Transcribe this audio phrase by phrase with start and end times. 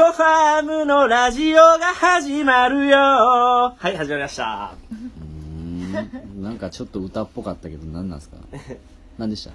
[0.00, 2.96] コファームのラジオが始まるよ。
[2.96, 4.72] はい、始まりました。
[4.90, 4.94] う
[5.24, 6.42] ん。
[6.42, 8.38] なんかちょっと歌っぽかったけど何なんですか？
[9.18, 9.50] 何でした？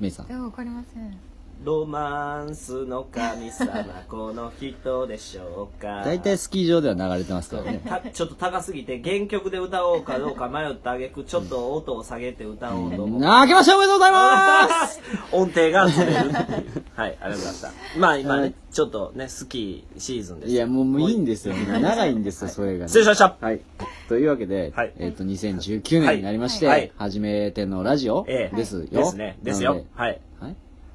[0.00, 0.26] メイさん。
[0.26, 1.16] いやわかりません
[1.64, 6.02] ロマンスの神様、この人でしょうか？
[6.04, 7.80] 大体スキー場では流れてますからね。
[7.86, 15.00] たちょっと高すぎて原曲で歌おうかどうか迷ったあげくちょっと音を下げて歌おうと思ってあけましておめでとうございます。
[15.32, 16.14] 音程がずれる。
[16.94, 20.52] はいありがとうございましたまあ今ねちょっとねスキーシーズンです。
[20.52, 21.54] いやもうもういいんですよ。
[21.54, 22.88] 長いんですよそれがね。
[22.88, 23.60] 失礼しましたはい。
[24.08, 24.92] というわけで、はい。
[24.98, 26.92] えっ、と2019年になりまして、はい。
[26.96, 28.56] 初めてのラジオええ。
[28.56, 29.38] ですよ、ですね。
[29.42, 29.84] ですよ。
[29.94, 30.20] はい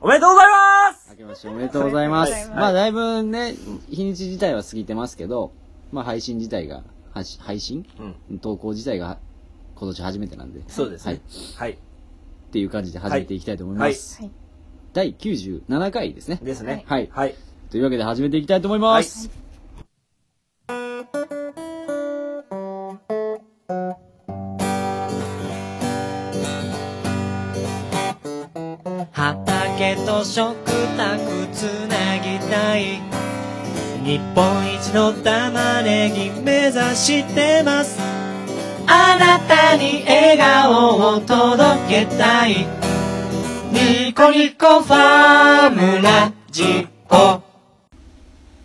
[0.04, 1.12] おめでとうございます。
[1.12, 2.32] 明けましておめでとうございます。
[2.32, 2.48] はい。
[2.50, 3.54] まあだいぶね、
[3.88, 5.52] 日にち自体は過ぎてますけど、
[5.92, 6.84] まあ配信自体が、
[7.14, 7.86] 配信？
[8.30, 8.40] うん。
[8.40, 9.20] 投稿自体が
[9.76, 11.22] 今年初めてなんで、そうですね。
[11.56, 11.74] はい。
[11.74, 11.78] っ
[12.52, 14.24] ていう感じで始めていきたいと思います。
[14.24, 14.32] はい。
[14.94, 16.40] 第97回ですね。
[16.42, 16.84] ですね。
[16.88, 17.08] はい。
[17.12, 17.36] はい。
[17.70, 19.30] というわけで始めていきたいと思います。
[19.30, 19.41] 畑
[30.22, 30.56] と食
[30.98, 33.02] 卓つなぎたい。
[34.06, 38.00] 日本一の玉ねぎ目指してます。
[38.86, 42.68] あなたに笑顔を届けたい。
[43.72, 47.42] ニコニコファームラジオ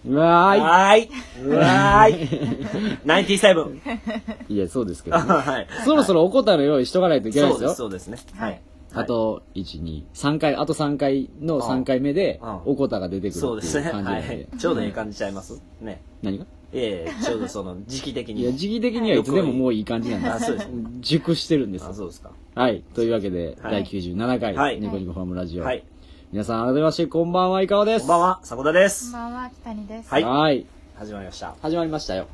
[0.08, 1.10] うわーはーい。
[1.42, 2.98] うわーい。
[3.06, 4.52] 97い。
[4.54, 5.24] いや、そうですけど、ね。
[5.32, 5.66] はい。
[5.86, 7.74] そろそろおこたの用意しとかないといけないですよ。
[7.74, 8.38] そうですそうですね。
[8.38, 8.60] はい
[9.00, 13.86] あと、1、2、3回、あと3回の3回目でうん、おこたが出てくるっていうそうですね。
[13.86, 14.48] は感じなんで。
[14.55, 14.58] い。
[14.58, 15.61] ちょうどいい感じちゃいます。
[15.80, 16.02] ね。
[16.22, 16.47] 何が？
[16.72, 18.42] ええちょうどその時期的に。
[18.42, 20.28] いや、時期的にはいつでももういい感じなんで。
[20.28, 20.33] す。
[20.33, 20.69] あそうです。
[21.00, 21.91] 熟してるんですよ。
[21.91, 22.30] あそうですか。
[22.55, 22.83] はい。
[22.94, 23.84] というわけで、はい。
[23.84, 24.80] 第97回、はい。
[24.80, 25.64] ニコニコファームラジオ。
[25.64, 25.84] はい。
[26.33, 28.00] 皆さん、改めまして、こんばんは、いかがです。
[28.00, 28.41] こんばんは。
[28.42, 30.11] 迫田でこんすばんは北にです。
[30.11, 30.24] はい。
[30.24, 30.67] はい。
[30.96, 31.55] 始まりました。
[31.63, 32.27] 始まりましたよ。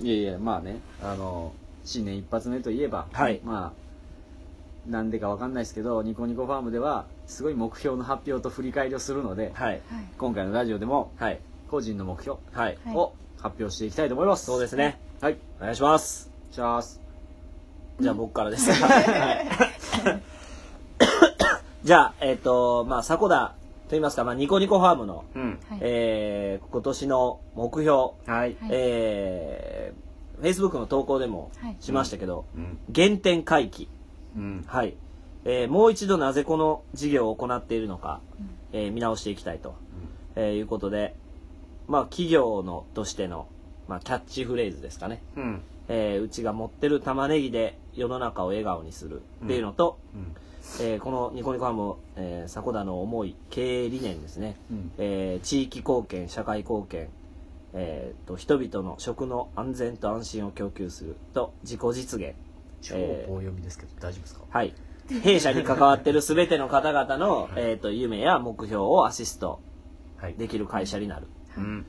[0.00, 0.06] うん。
[0.06, 1.52] いやいや、まあね、あの、
[1.84, 3.40] 新年一発目といえば、はい。
[3.44, 3.81] まあ、
[4.86, 9.80] なんでかわかんないですけど、ニコニコファームでは、すごい目標の発表と振り返りをするので、はいはい
[10.18, 11.38] 今回のラジオでも、はい
[11.70, 14.46] 個人の目標はいはいを発表していきたいと思います。
[14.46, 15.38] そうですねはい。
[15.60, 16.82] お願いしますじゃあ、
[18.00, 18.70] じゃあ僕からです。
[18.72, 19.46] は い
[21.86, 23.54] じゃあ、えっ、と、まあ、迫田
[23.84, 25.58] と言いますか、まあ、ニコニコファームの、うん。
[25.68, 28.26] はいえー今年の目標、はい。
[28.26, 32.78] はいえー、Facebook の投稿でもはいしましたけど、うん。
[32.94, 33.88] 原点回帰。
[34.36, 34.64] うん。
[34.66, 34.94] はい。
[35.44, 39.74] えーもう一度なぜこの事業を行っているのか、うんえー見直していきたいと、
[40.36, 41.14] えーいうことで、
[41.88, 43.46] まあ、企業のとしての、
[43.88, 45.22] まあ、キャッチフレーズですかね。
[45.36, 45.62] うん。
[45.88, 50.36] えーうちが持ってる玉ねぎで世の中を笑顔にするっていうのと、うん。
[50.80, 57.08] えーこのニコニコハム、えー、迫田の思い経営理念ですね、うんえー地域貢献社会貢献、
[57.74, 62.34] えーと人々の食の安全と安心を供給すると自己実現
[62.82, 63.30] 超えー。
[63.30, 64.42] 棒読みですけど、大丈夫ですか？
[64.50, 64.74] はい。
[65.22, 69.60] 弊社に関わってる全ての方々の、えー、と夢や目標をアシスト
[70.18, 70.34] はい。
[70.34, 71.26] できる会社になる。
[71.56, 71.80] うん。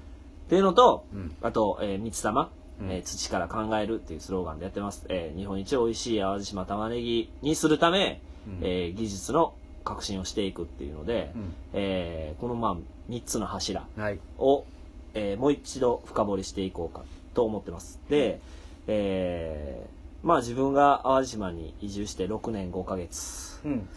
[0.46, 1.36] っていうのと、うん。
[1.42, 2.50] あと、えー、三つ玉、
[2.82, 2.92] うん。
[2.92, 5.06] えー土から考えるっていうスローガンでやってます。
[5.10, 8.58] えー日本一美味しい淡路島玉ねぎにするため、うん。
[8.62, 9.54] えー技術の
[9.86, 11.54] 革新をしていくっていうので、うん。
[11.74, 12.76] えーこのまあ
[13.12, 14.20] 3つの柱はい。
[14.40, 14.66] を、
[15.14, 17.04] えーもう一度深掘りしていこうか
[17.36, 18.00] と思ってます。
[18.10, 18.40] で、
[18.88, 19.93] えー
[20.24, 23.88] まあ自分が淡路島に移住して6年5ヶ月、うん。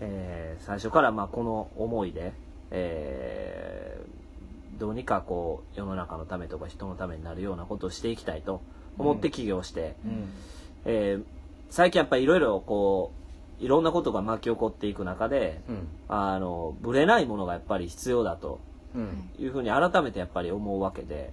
[0.00, 2.32] えー最初からまあこの思いで、
[2.70, 4.16] えー
[4.78, 8.60] どうにかこう世の中のためとか人のためになるようなことをしていきたいと
[8.98, 10.28] 思って起業して、うん。
[10.84, 11.24] えー
[11.70, 13.12] 最近やっぱりいろいろこ
[13.60, 15.88] ういろんなことが巻き起こっていく中でうん。
[16.08, 18.60] あのぶれないものがやっぱり必要だと
[18.94, 19.28] うん。
[19.38, 21.32] いうふうに改めてやっぱり思うわけで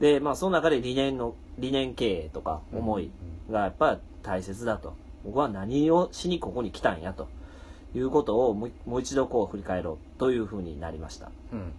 [0.00, 3.10] でまあその中で理念の理念経営とか思い
[3.50, 4.94] がやっぱり大切だと。
[5.24, 7.28] 僕は何をしにここに来たんやと。
[7.94, 11.30] いうことをもう一度こう振り返ろうというふうになりました。
[11.52, 11.72] うん。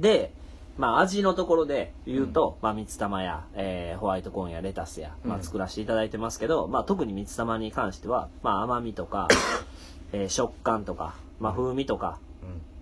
[0.00, 0.32] で
[0.78, 5.42] まあ味のところで言うと、まあ三つ玉や、えーホワイトコーンやレタスや、まあ、うん。
[5.44, 9.28] 作らせていただいてますけど、まあ特に三つ玉に関しては、まあ甘みとか、
[10.12, 12.18] えー食感とか、まあ風味とか、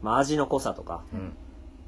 [0.00, 1.36] まあ味の濃さとか、うん。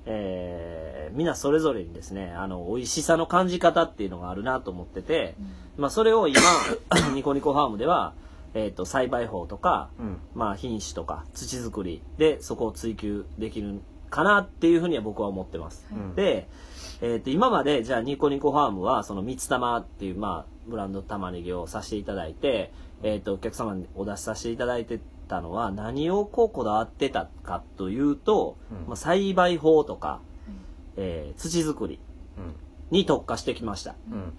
[0.07, 5.37] えーみんなそれぞれにですね、あの、美味しさの感じ方っていうのがあるなと思ってて、
[5.77, 6.41] まあそれを今、
[7.15, 8.15] ニコニコファームでは、
[8.53, 10.19] えっ、と、栽培法とか、うん。
[10.35, 13.81] まあ品種とか土作りでそこを追求できる
[14.11, 15.87] かなっていうふうには僕は思ってます。
[15.93, 16.49] うんで、
[17.01, 22.73] えー、と今までじゃあニコニコファームはその三つ玉っていうまあブランド玉ねぎをさせていただいて、
[23.03, 28.87] えー、とお客様にお出しさせていただいてたのは何をこうこだわってたかというと、うん。
[28.89, 30.21] まあ、栽培法とか、
[30.97, 31.99] えー土作り
[32.91, 33.95] に特化してきました。
[34.11, 34.15] うん。
[34.15, 34.33] うん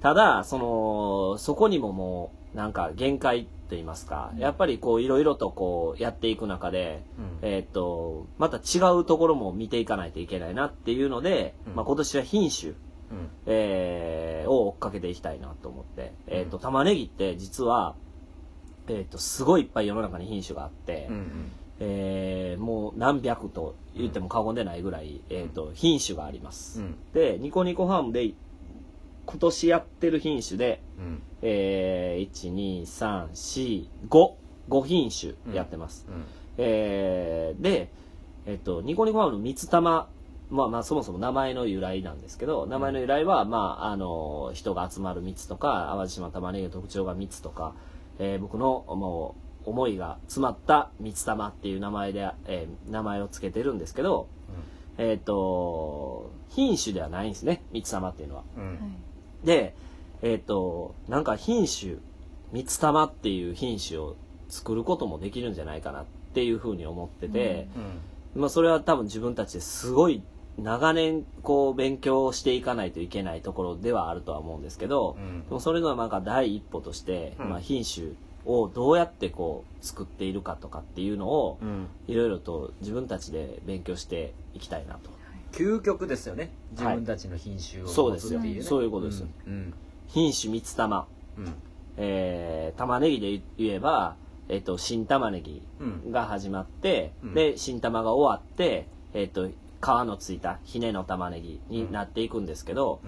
[0.00, 7.38] ただ、その、そこにももう、なんか限界と言いますか、やっぱりこう、いろいろとこう、やっていく中で、うん。
[7.42, 11.74] えーっと、また違うところも見ていかないといけないなっていうので、うん。
[11.74, 12.76] まあ今年は品種、うん。
[13.46, 17.96] えーを追っかけていきたいなと思って、えーっと、玉ねぎって実は、
[18.88, 21.50] えーっと、すごいいっぱい世の中に品種があって、うん
[21.80, 26.80] えーもう何百と言っても過言でないぐらい、えーっと、品種があります。
[26.80, 26.96] うん。
[27.12, 28.32] で、ニコニコファームで
[29.26, 31.22] 今年やってる品種で、うん。
[31.42, 34.32] えー、1、2、3、4、5、
[34.68, 36.06] 5品種やってます。
[36.08, 36.24] うん。
[36.56, 37.90] えーで、
[38.46, 40.08] えっと、ニコニコファームの蜜玉、
[40.50, 47.74] まあまあそもそも名前の由来なんですけど、名前の由来は、まあ、あの、人が集まる蜜とか、淡路島玉ねぎの特徴が蜜とか、
[48.18, 49.34] えー僕のも
[49.64, 54.28] う思いが詰まった蜜玉っていう名前で、えー名前を付けてるんですけど、
[54.98, 58.42] えっ、と、品種ではないんですね、蜜玉っていうのは。
[58.56, 58.68] うん。
[58.70, 59.46] はい。
[59.46, 59.74] で、
[60.22, 61.96] えっ、と、なんか品種、
[62.52, 64.16] 蜜玉っていう品種を
[64.48, 66.04] 作ることもできるんじゃないかなっ
[66.34, 67.68] ていうふうに思ってて、
[68.34, 70.22] まあそれは多分自分たちですごい
[70.58, 75.44] 長年こう勉強していかないといけないところではあるとは思うんですけど、うん。
[75.44, 77.50] でもそれのなんか第一歩として、うん。
[77.50, 78.08] まあ品種
[78.44, 81.86] をどうやってこう作っているかとかっていうのをうん。
[82.08, 85.10] いろいろと自分たちで勉強していきたいなと。
[85.52, 86.50] 究極ですよね。
[86.72, 88.40] 自分たちの品種をそうですよ。
[88.62, 89.72] そういうことですうん。
[90.08, 91.06] 品種蜜玉。
[91.38, 91.54] うん。
[91.96, 94.16] えー玉ねぎで言えば、
[94.48, 96.12] えっと新玉ねぎうん。
[96.12, 97.34] が始まって、うん。
[97.34, 99.48] で新玉が終わって、えっと
[99.80, 103.00] 皮のついたひねの玉ねぎになっていくんですけど、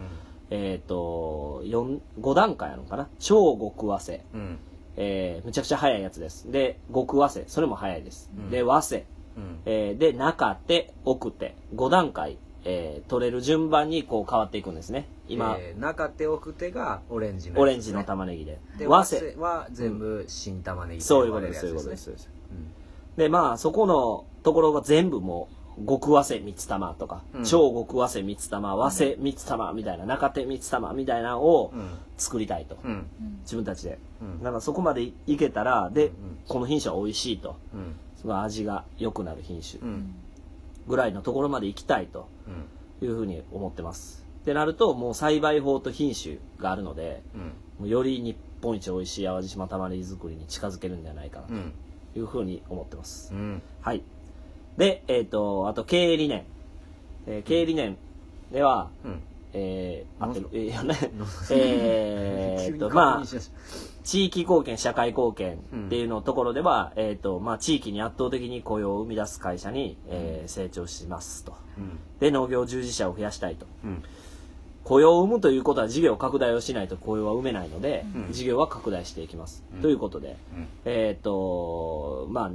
[0.50, 3.08] えっと4 5段階あるのかな？
[3.18, 4.58] 超極早生、うん。
[4.96, 6.50] えーむちゃくちゃ早いやつです。
[6.50, 7.44] で極早生。
[7.48, 8.50] それも早いです、うん。
[8.50, 9.04] で和生、
[9.36, 9.60] うん。
[9.66, 11.54] えーで中手奥手。
[11.74, 15.08] 5段階、えー取れる順番にこう変わっていくんですね。
[15.28, 18.58] 今、えー中手奥手がオレンジのオレンジの玉ねぎで。
[18.78, 22.04] で和製は全部新玉ねぎそういうことです、そういうことです。
[22.04, 22.40] そういうことです。
[23.16, 25.54] で、まあ、そこのところが全部もう、
[25.86, 32.76] 極和製三つ玉とか、うん超極和製三つ玉、和製三つ玉みたいな、中手三つ玉みたいなのをうん作りたいと。
[32.84, 33.06] うんうん
[33.42, 33.98] 自分たちで。
[34.20, 36.12] うんだからそこまでいけたら、で、うん
[36.48, 37.56] この品種は美味しいと。
[37.74, 40.14] うんすごい味が良くなる品種うん
[40.86, 42.26] ぐらいのところまで行きたいと
[43.02, 44.26] いうふうに思ってます。
[44.42, 47.40] ってなると、もう栽培法と品種があるので、うん
[47.80, 51.72] もうより日本一美味しい淡路島玉ねぎ作りに近づけるんじゃないかなうん
[52.12, 53.32] というふうに思ってます。
[53.32, 54.02] うんはい。
[54.76, 56.44] で、えっ、と、あと経営理念。
[57.26, 57.96] えー経営理念
[58.52, 59.22] では、うん。
[59.52, 63.24] えー、あってる、えーねの、えーっ と、まあ
[64.02, 71.52] 地域貢献、社会貢献っていうのところでは、えーっと、まあ、地域に圧倒的に雇用を生み出す会社に、えー成長しますと。
[71.78, 71.98] うん。
[72.20, 73.66] で、農業従事者を増やしたいと。
[73.84, 74.02] うん。
[74.84, 78.32] 雇用を生むということは事業拡大をしないと雇用は生めないので、うん。
[78.32, 79.62] 事業は拡大していきます。
[79.74, 79.82] うん。
[79.82, 80.68] ということで、うん。
[80.84, 82.50] えっ、と、まあ、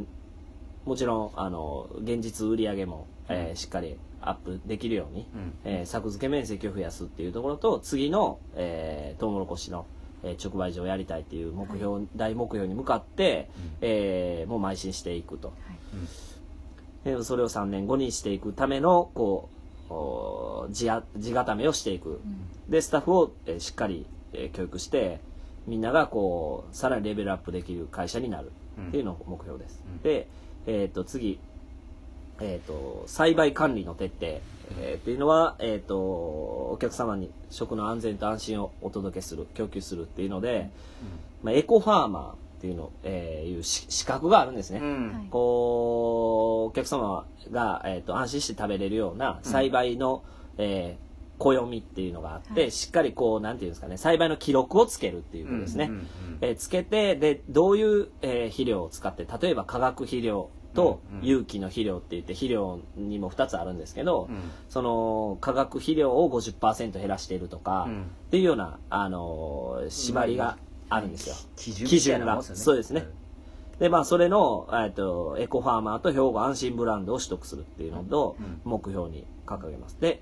[0.85, 5.53] もちろん、あの、現実売上も、えーしっかりアップできるように、うん。
[5.65, 9.85] えー作付け面積を増やすっていうところと、次の、えー、トウモロコシの、
[10.23, 13.49] えー直売所をやりたいっていう目標、大目標に向かって、
[13.81, 15.53] えーもう邁進していくと。
[17.03, 19.49] でそれを3年後にしていくための、こ
[19.89, 22.19] う、お地あ地固めをしていく。
[22.69, 25.19] で、スタッフを、えーしっかり、えー教育して、
[25.67, 28.51] みんながこう、さらにレベルアップできる会社になる
[28.87, 29.83] っていうのが目標です。
[29.87, 30.01] うん。
[30.01, 30.27] で、
[30.67, 31.39] えっ、と、次、
[32.41, 34.41] えっ、と、栽培管理の徹底、
[34.79, 40.69] えーっていうのは、えっ、と、お客様に食の安全と安心をお届けする、供給するっていうので、
[41.43, 44.79] まあ、エコファーマーっていうの、えーいうし資格があるんですね。
[44.79, 45.13] うん。
[45.13, 45.27] はい。
[45.29, 50.23] こう、お客様が、えー、と安心して食べれるような栽培の、
[50.57, 51.05] えー
[51.37, 52.71] 暦っていうのがあって、はい。
[52.71, 55.85] しっかりこう、なんていうんですかね、栽培の記録をつけるっていうことですね。
[55.85, 56.07] うんうん
[56.41, 61.25] えーつけて、で、どういう、えー肥料を使って、例えば化学肥料とうんうん。
[61.25, 64.37] 有機の肥料って言って、肥料にも2つあるんですけど、うん。
[64.69, 68.01] その化学肥料を50%減らしているとか、うん。
[68.01, 70.57] っていうような、あのー縛りが
[70.89, 71.35] あるんですよ。
[71.55, 72.41] 基準基準が。
[72.41, 73.07] そうですね。
[73.79, 79.99] で、まあ、それの、えっと、エコファーマーと兵庫安心ブランドを取得するっていうのと、目標に掲げます。
[79.99, 80.21] で、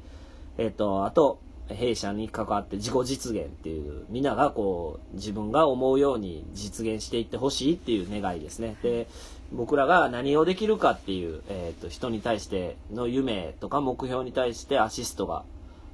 [0.58, 8.76] えっと、あと、弊社に関わって自己実現っていう、みんながこう、自分が思うように実現していってほしいっていう願いですね。
[8.84, 9.08] で、
[9.54, 15.44] 僕らが何をできるかっていう、えっと、人に対しての夢とか目標に対してアシストが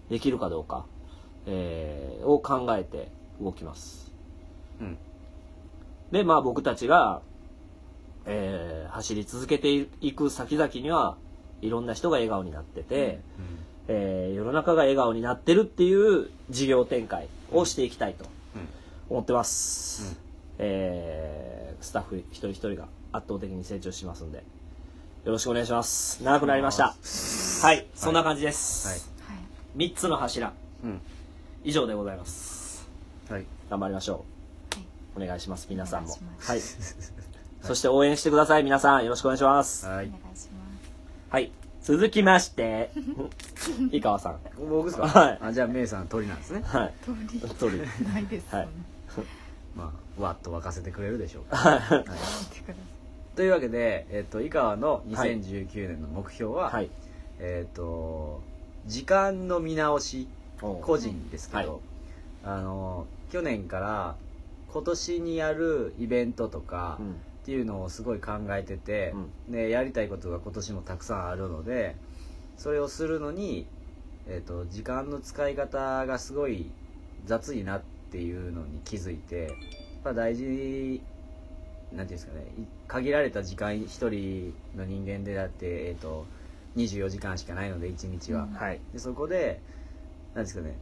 [0.09, 0.85] できるかどうか、
[1.45, 3.09] えーを考えて
[3.41, 4.11] 動きます。
[4.81, 4.97] うん
[6.11, 7.21] で、まあ僕たちが、
[8.25, 11.17] えー走り続けていく先々には、
[11.61, 13.19] いろんな人が笑顔になってて、
[13.89, 18.25] えー世の中が笑顔になってるっていう事業展開をしていきたいと
[19.09, 20.17] 思ってます、
[20.59, 24.43] えースタッフ一人一人が圧倒的に成長しますんで
[25.25, 26.23] よろしくお願いします。
[26.23, 26.95] 長くなりました。
[27.61, 28.97] はいそんな感じです、はい。
[29.37, 29.43] は
[29.85, 29.91] い。
[29.91, 30.53] 3つの柱。
[30.83, 31.01] うん。
[31.63, 32.87] 以上でございます。
[33.29, 33.45] はい。
[33.69, 34.25] 頑張りましょ
[34.73, 35.23] はい。
[35.23, 36.17] うお願いします皆さんも。
[36.39, 36.61] はい。
[37.61, 39.03] そして応援してください皆さん。
[39.03, 39.85] よろしくお願いします。
[39.85, 39.95] はい。
[39.95, 40.49] お願いします。
[41.29, 41.51] はい
[41.83, 42.91] 続きまして。
[43.91, 44.39] 井川さん。
[44.69, 45.07] 僕ですか？
[45.07, 45.37] はい。
[45.41, 46.61] あじゃあメイさん鳥なんですね。
[46.65, 46.93] はい。
[47.03, 48.25] 通り通りない。
[48.25, 48.63] ですはい。
[48.65, 48.73] よね
[49.75, 51.57] まあわっと沸かせてくれるでしょうか。
[51.57, 51.79] はい。
[51.99, 52.45] 見てくださ
[53.35, 56.89] というわけで、えっと井川の2019年の目標は、はい。
[57.39, 58.41] えっと
[58.85, 60.27] 時間の見直し
[60.59, 61.79] 個人ですけど、はい。
[62.57, 64.15] あの去年から
[64.71, 67.15] 今年にやるイベントとかうん
[67.49, 69.15] っていうのをすごい考えてて、
[69.49, 71.95] でやりたいことが今年もたくさんあるので
[72.57, 73.65] それをするのに、
[74.27, 76.69] えっと時間の使い方がすごい
[77.25, 79.49] 雑いなっていうのに気づいてやっ
[80.03, 81.01] ぱ大事
[81.91, 86.27] なんていうんですかねい限られた時間一人の人間でだって、えっと
[86.75, 88.53] 24時間しかないので1日は、うん。
[88.53, 88.79] はい。
[88.93, 89.59] でそこで
[90.35, 90.77] なんですかね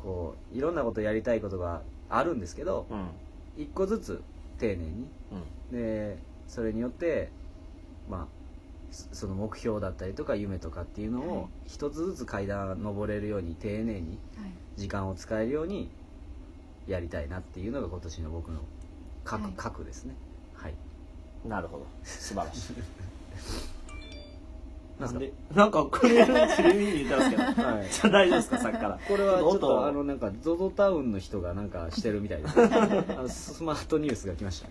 [0.00, 3.08] こういろんなことやりたいことがあるんですけどうん。
[3.56, 4.22] 一個ずつ
[4.60, 5.42] 丁寧にうん
[5.72, 6.18] で
[6.48, 7.30] それによって
[8.08, 8.26] まあ
[8.92, 11.28] そその目標だったりとか夢とかっていうのはい。
[11.28, 14.18] を一つずつ階段登れるように丁寧に
[14.76, 15.90] 時間を使えるように
[16.86, 18.60] やりたいなっていうのが今年の僕の
[19.24, 19.52] 核,、はい。
[19.56, 20.14] 核ですね。
[20.54, 20.74] はい。
[21.48, 21.86] なるほど。
[22.04, 22.74] 素晴らしい。
[25.00, 25.20] なんすか？
[25.20, 27.88] でなんかクレームちりみに言ってますけど、はい。
[27.90, 28.58] じゃあ大丈夫ですか？
[28.58, 28.98] さっきから。
[29.06, 32.54] これはちょっ音とあのなんか ZOZO タウンの人がなんかしてるみたいです。
[32.62, 32.66] あ
[33.22, 34.68] のスマートニュースが来ました、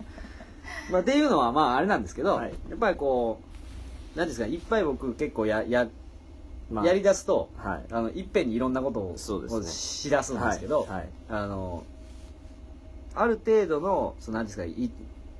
[0.90, 2.54] まあ、っていうのはまああれなんですけど、はい。
[2.68, 3.38] やっぱりこ
[4.14, 5.88] うなんですかいっぱい僕結構やや,、
[6.70, 6.86] まあ。
[6.86, 7.84] やりだすとはい。
[7.90, 9.66] あのいっぺんにいろんなことをそうですね。
[9.66, 10.90] しだすんですけど、はい。
[10.90, 11.08] はい。
[11.28, 11.84] あの
[13.14, 14.90] ある程度のそのなんですかい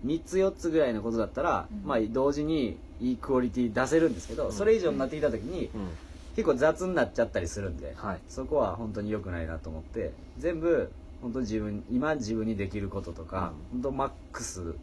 [0.04, 1.88] 3つ4つぐらいのことだったら、うん。
[1.88, 4.52] まあ、同時にいいクオリティ出せるんですけど、うん。
[4.52, 5.88] それ以上になってきた時に、うん。
[6.36, 8.18] 結構雑になっちゃったりするんで、はい。
[8.28, 10.90] そこは本当に良くないなと思って全部
[11.22, 14.74] 本当に自分今自分にできることとか、本当マックスうん。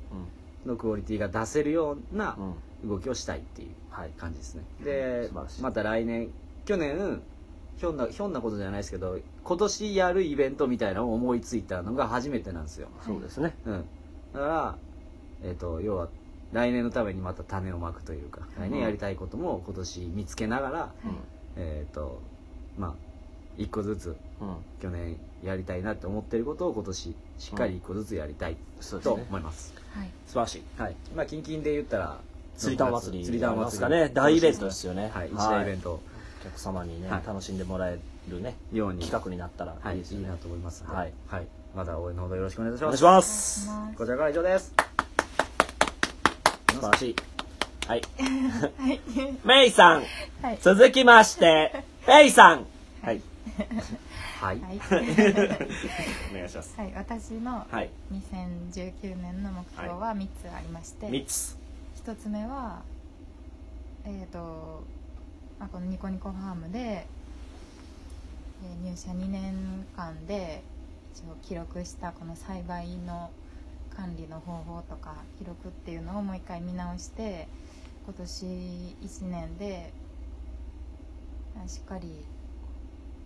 [0.65, 2.37] のクオリティが出せるような
[2.83, 2.89] うん。
[2.89, 4.09] 動きをしたいっていうはい。
[4.17, 5.61] 感じですね、で素晴らしい。
[5.61, 6.29] また来年
[6.65, 7.21] 去年
[7.77, 13.55] ひょんなひょんなことじゃないですけど今年やるイベントみたいなのを思いついたのが初めてなんですよ、そうですね。
[13.65, 13.85] うん、
[14.33, 14.75] だから、
[15.43, 16.09] えっと要は
[16.51, 20.93] 来年のためにまた種をまくというか来年やりたいことも今年見つけながら、
[21.55, 22.21] えっ、と
[22.77, 22.93] まあ
[23.57, 24.55] 一個ずつうん。
[24.81, 28.57] 去年やりたいなって思ってることを今年しっかり一個ずつやりたい
[29.01, 30.09] と思います、はい。
[30.27, 30.63] 素晴らしい。
[30.77, 30.95] はい。
[31.15, 32.17] まあ近々で言ったら
[32.57, 34.09] 釣り玉祭り釣り玉祭りかね。
[34.13, 35.11] 大イベントですよね。
[35.13, 35.29] はい。
[35.29, 35.91] 一大イベント。
[35.93, 37.23] お客様にね、はい。
[37.25, 38.99] 楽しんでもらえるねように。
[38.99, 43.03] 企画になったらはいいいいですよね、なと思いますはい、はい、まだ応援のほどよろしくお願いいたします。
[43.05, 43.27] お願いし
[43.67, 43.97] ます。
[43.97, 44.73] こちらからは以上です。
[46.73, 47.15] 素晴らしい。
[47.87, 48.01] はい。
[48.77, 49.01] はい。
[49.45, 50.03] メイさん。
[50.41, 50.57] はい。
[50.61, 52.65] 続きまして メイさん。
[53.01, 53.21] はい
[54.39, 54.79] はい、はい。
[56.31, 56.75] お願いします。
[56.77, 57.89] はい私のはい。
[58.11, 61.57] 2019年の目標は3つありまして、三つ。
[62.05, 62.81] 1つ目は
[64.05, 64.83] えっ、と、
[65.59, 70.61] まあ、このニコニコファームで、えー入社2年間で
[71.13, 73.29] 一応記録したこの栽培の
[73.95, 77.47] 管理の方法とか記録っていうのをもう一回見直して
[78.05, 79.93] 今年1年で
[81.63, 82.25] あしっかり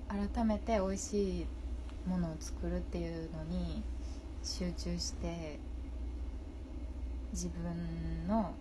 [0.08, 1.46] 改めて美味しい
[2.08, 3.84] ものを作るっていうのに
[4.44, 5.60] 集中して
[7.34, 8.54] 自分の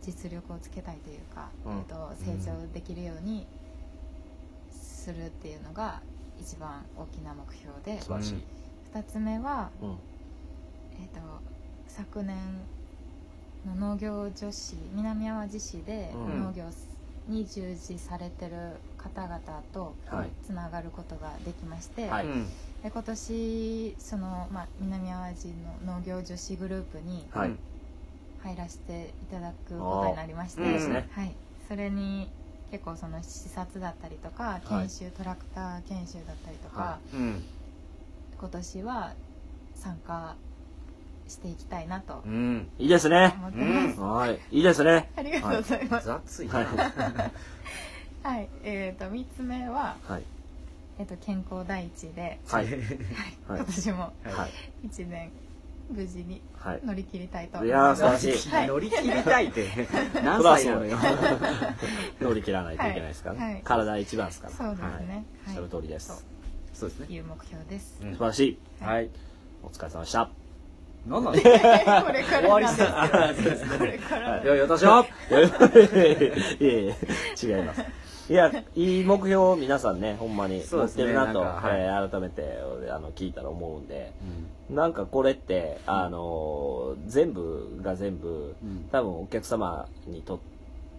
[0.00, 1.78] 実力をつけたいというか、うん。
[1.78, 3.46] えっと成長できるように
[4.70, 6.02] するっていうのが
[6.38, 8.00] 一番大きな目標で。
[8.00, 8.34] 素晴らしい、
[8.94, 9.90] 2つ目は、うん。
[11.00, 11.20] えっと
[11.88, 12.36] 昨年
[13.66, 16.44] の農業女子南淡路市でうん。
[16.44, 16.64] 農業
[17.28, 18.52] に従事されてる
[18.98, 19.40] 方々
[19.72, 20.28] とはい。
[20.46, 22.26] つながることができまして、はい。
[22.26, 22.46] うん。
[22.82, 25.48] で今年その、まあ、南淡路
[25.86, 27.26] の農業女子グループに
[28.42, 31.34] 入らせていただくことになりまして、あーいはい、
[31.66, 32.28] それに
[32.70, 37.42] 結構その視察だったりとか研修、トラクター研修だったりとか、はうん。
[38.38, 39.14] 今年は
[39.74, 40.34] 参加
[41.28, 42.68] していきたいなとうん。
[42.78, 43.34] いいですね。
[43.98, 44.56] はい。
[44.56, 45.10] いいですね。
[45.16, 46.64] ありがとうございます、はい。
[48.22, 48.48] はい。
[48.62, 50.22] えー、と3つ目は、はい。
[50.98, 52.64] えー、と健康第一で、はい。
[52.64, 52.74] はい。
[52.74, 52.88] はい。
[53.48, 54.12] 今年もは
[54.82, 54.86] い。
[54.88, 55.30] 1年
[55.90, 56.80] 無事にはい。
[56.84, 58.50] 乗り切りたいと思いやーいます素晴らしい。
[58.50, 58.68] はい。
[58.68, 59.88] 乗り切りたいって
[60.22, 60.98] 何歳なのよ。
[62.20, 63.36] 乗り切らないといけないですから。
[63.36, 63.52] ね、はい。
[63.54, 63.62] はい。
[63.62, 64.52] 体一番ですから。
[64.54, 64.84] そうですね。
[64.84, 64.96] はい。
[65.46, 65.54] はい。
[65.54, 66.26] その通りです、
[66.74, 68.58] そうですねいう目標です、素晴らしい。
[68.80, 69.10] はい。
[69.62, 70.43] お疲れ様でした
[71.06, 73.78] 何なのこれから終わりなんですけど。
[73.78, 74.42] これから。
[74.42, 75.06] いやいや私は。
[75.30, 75.40] いや
[76.60, 76.96] い
[77.42, 77.84] 違います。
[78.26, 81.86] いやいい目標を皆さんねほんまに持ってるなとなんかはい。
[81.86, 84.12] はい改めて俺あの聞いたら思うんで、
[84.70, 88.88] なんかこれってあの全部が全部うん。
[88.90, 90.38] 多分お客様にとっ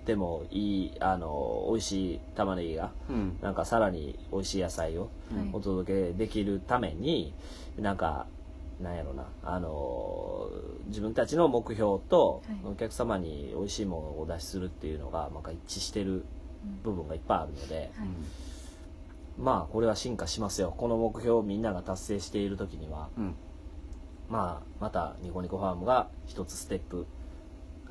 [0.05, 3.39] てもいいあの美味しい玉ねぎがうん。
[3.41, 5.09] なんかさらに美味しい野菜をはい。
[5.51, 7.33] お届けできるために
[7.79, 8.27] なんか
[8.81, 9.25] なんやろな。
[9.43, 10.49] あの
[10.87, 12.57] 自分たちの目標とはい。
[12.71, 16.25] お客様に美味しいものをお出しするっていうのがなんか一致してる
[16.83, 18.07] 部分がいっぱいあるので、はい。
[19.39, 20.73] まあこれは進化しますよ。
[20.75, 23.35] この目標をみんなが達成している時にはうん。
[24.29, 27.05] まあまたニコニコファームが一つステップ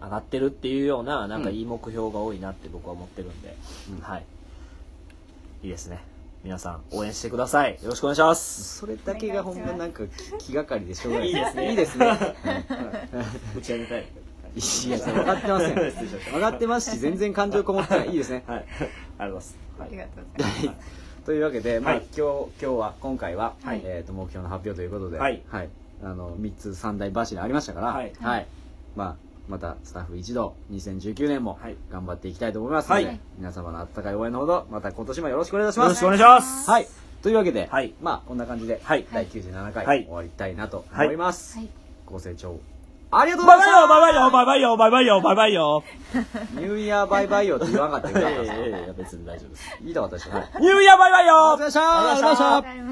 [0.00, 3.56] 上がってるっていうようななんかいい目標が多いなって僕は思ってるんで、
[3.90, 4.00] うん。
[4.00, 4.24] はい。
[5.62, 6.02] いいですね
[6.44, 7.78] 皆さん応援してください。
[7.82, 8.76] よろしくお願いします。
[8.80, 10.02] それだけがほんまなんか
[10.38, 11.28] 気気がかりでしょうがない。
[11.28, 11.70] いいですね。
[11.70, 12.06] いいですね。
[13.56, 14.02] 打ち上げたい。
[14.02, 18.10] いや分かってません分かってますし全然感情こもってない。
[18.10, 18.44] いいですね。
[18.46, 18.58] はい。
[18.58, 18.86] ありがとう
[19.16, 19.88] ございます、はい。
[19.88, 21.24] ありがとうございます。
[21.24, 22.04] というわけで、まあはい。
[22.14, 23.80] 今日今日は今回は、はい。
[23.82, 25.42] えー、と目標の発表ということで、はい。
[26.02, 28.12] あの3つ三大柱ありましたから、はい。
[28.94, 29.16] まあ、
[29.48, 31.76] またスタッフ一同2019年もはい。
[31.90, 33.20] 頑張っていきたいと思いますので、はい。
[33.38, 35.86] 皆様の温かい応援のほどまた今年もよろしくお願いします。
[36.04, 36.70] よろしくお願いします。
[36.70, 36.88] はい。
[37.22, 37.94] というわけで、はい。
[38.02, 39.06] まあこんな感じで、はい。
[39.12, 40.04] 第97回、はい。
[40.04, 41.68] 終わりたいなと思います、はい。
[42.06, 42.58] ご清聴
[43.10, 45.84] ありがとうございまバイしたバイよバイバイよバイバイよバイバイよ。
[46.54, 49.78] ニューイヤーバイバイよって言わなかったよ いやいやいや別に大丈夫です。
[49.80, 49.94] 言い。
[49.94, 51.52] たかったでしょ、ニューイヤーバイバイよ。
[51.52, 52.84] ありがとうございました